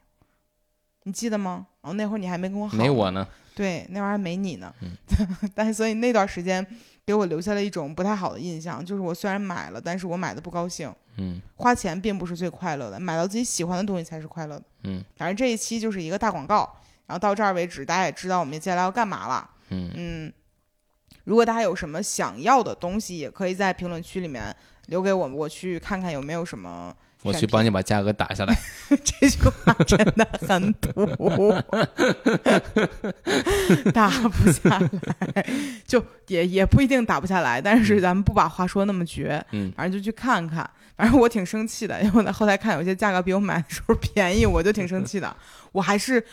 [1.04, 1.68] 你记得吗？
[1.80, 3.26] 哦，那会儿你还没跟我好，没我呢。
[3.56, 4.74] 对，那玩意儿还没你呢。
[4.82, 4.92] 嗯
[5.56, 6.66] 但是所以那段时间
[7.06, 10.94] 给我留下了一种不太好的印象，就是我虽然买了，但是我买的不高兴。
[11.20, 14.66] 嗯花钱并不是最快乐的，买到自己喜欢的东西才是快乐的。
[14.84, 16.70] 嗯反正这一期就是一个大广告，
[17.08, 19.50] 然后到这儿为止，大家也知道我们接下来要干嘛了。
[19.70, 20.34] 嗯嗯，
[21.24, 24.56] 如果大家有什么想要的东西，也可以在评论区里面
[24.88, 26.96] 留给我，我去看看有没有什么。
[27.24, 28.56] 我去帮你把价格打下来。
[29.04, 31.52] 这句话真的很土，
[33.92, 34.80] 打不下
[35.34, 35.46] 来，
[35.86, 40.70] 就也也不一定打不下来，但是咱们不把话说那么绝，嗯反正就去看看。
[40.96, 45.36] 反正我挺生气的，因为我在后台看有些价格比我买的时候便宜，我就挺生气的。
[45.72, 46.24] 我还是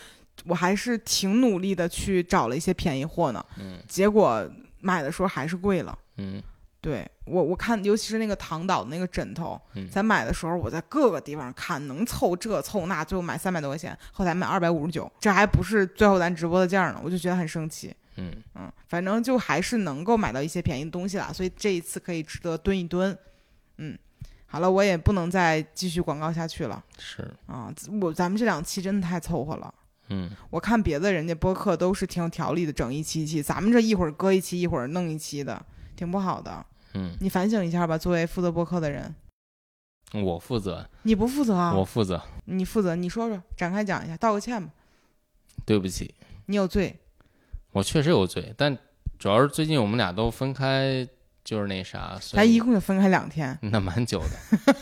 [0.45, 4.45] 我还是挺努力的去找了一些便宜货呢，嗯结果
[4.81, 5.99] 买的时候还是贵了。
[6.17, 6.43] 嗯
[6.81, 17.95] 对我，我看尤其是那个躺倒的那个枕头，嗯咱买的时候我在各个地方看，能凑这凑那，最后买三百多块钱，后来买二百五十九，这还不是最后咱直播的价呢，我就觉得很生气。
[18.17, 23.17] 嗯嗯，反正就还是能够买到一些便宜的东西啦，所以这一次可以值得蹲一蹲。
[23.79, 23.99] 嗯，
[24.45, 27.29] 好了，我也不能再继续广告下去了是。
[27.47, 27.73] 啊！
[28.03, 29.75] 我咱们这两期真的太凑合了。
[30.09, 35.65] 嗯我看别的人家播客都是挺有条理的，整一期一期，咱们这一会儿搁一期，一会儿弄一期的，
[35.97, 36.65] 挺不好的。
[36.93, 39.15] 嗯，你反省一下吧，作为负责播客的人，
[40.13, 41.75] 我负责，你不负责啊？
[41.75, 42.23] 我负责。
[42.45, 44.71] 你负责，你说说，展开讲一下，道个歉吧。
[45.65, 46.15] 对不起，
[46.47, 47.01] 你有罪，
[47.73, 48.77] 我确实有罪，但
[49.19, 51.09] 主要是最近我们俩都分开
[51.43, 53.59] 就是那啥，所咱一共就分开两天。
[53.63, 54.75] 那蛮久的。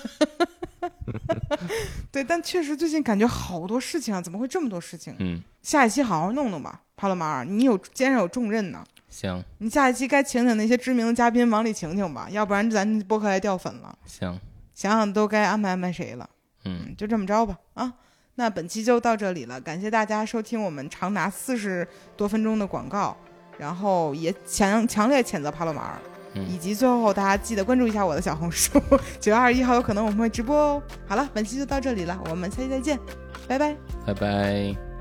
[2.13, 5.17] 对，但确实最近感觉好多事情啊，怎么会这么多事情？
[5.19, 8.85] 嗯，下一期好好弄弄吧，帕洛马尔，你有肩上有重任呢。
[9.09, 13.99] 行你下一期该请请那些知名的嘉宾往里请请吧，要不然咱播客还掉粉了。
[14.07, 14.39] 行，
[14.75, 16.29] 想想都该安排安排谁了。
[16.65, 17.93] 嗯，嗯，就这么着吧啊。
[18.35, 21.87] 那本期就到这里了，感谢大家收听我们长达四十
[22.17, 23.17] 多分钟的广告，
[23.59, 25.99] 然后也强强烈谴责帕洛马尔，
[26.35, 28.81] 嗯以及最后大家记得关注一下我的小红书，
[29.21, 30.83] 九月二十一号有可能我们会直播哦。
[31.07, 32.99] 好了，本期就到这里了，我们下期再见，
[33.49, 33.77] 拜拜。
[34.07, 34.92] 拜拜。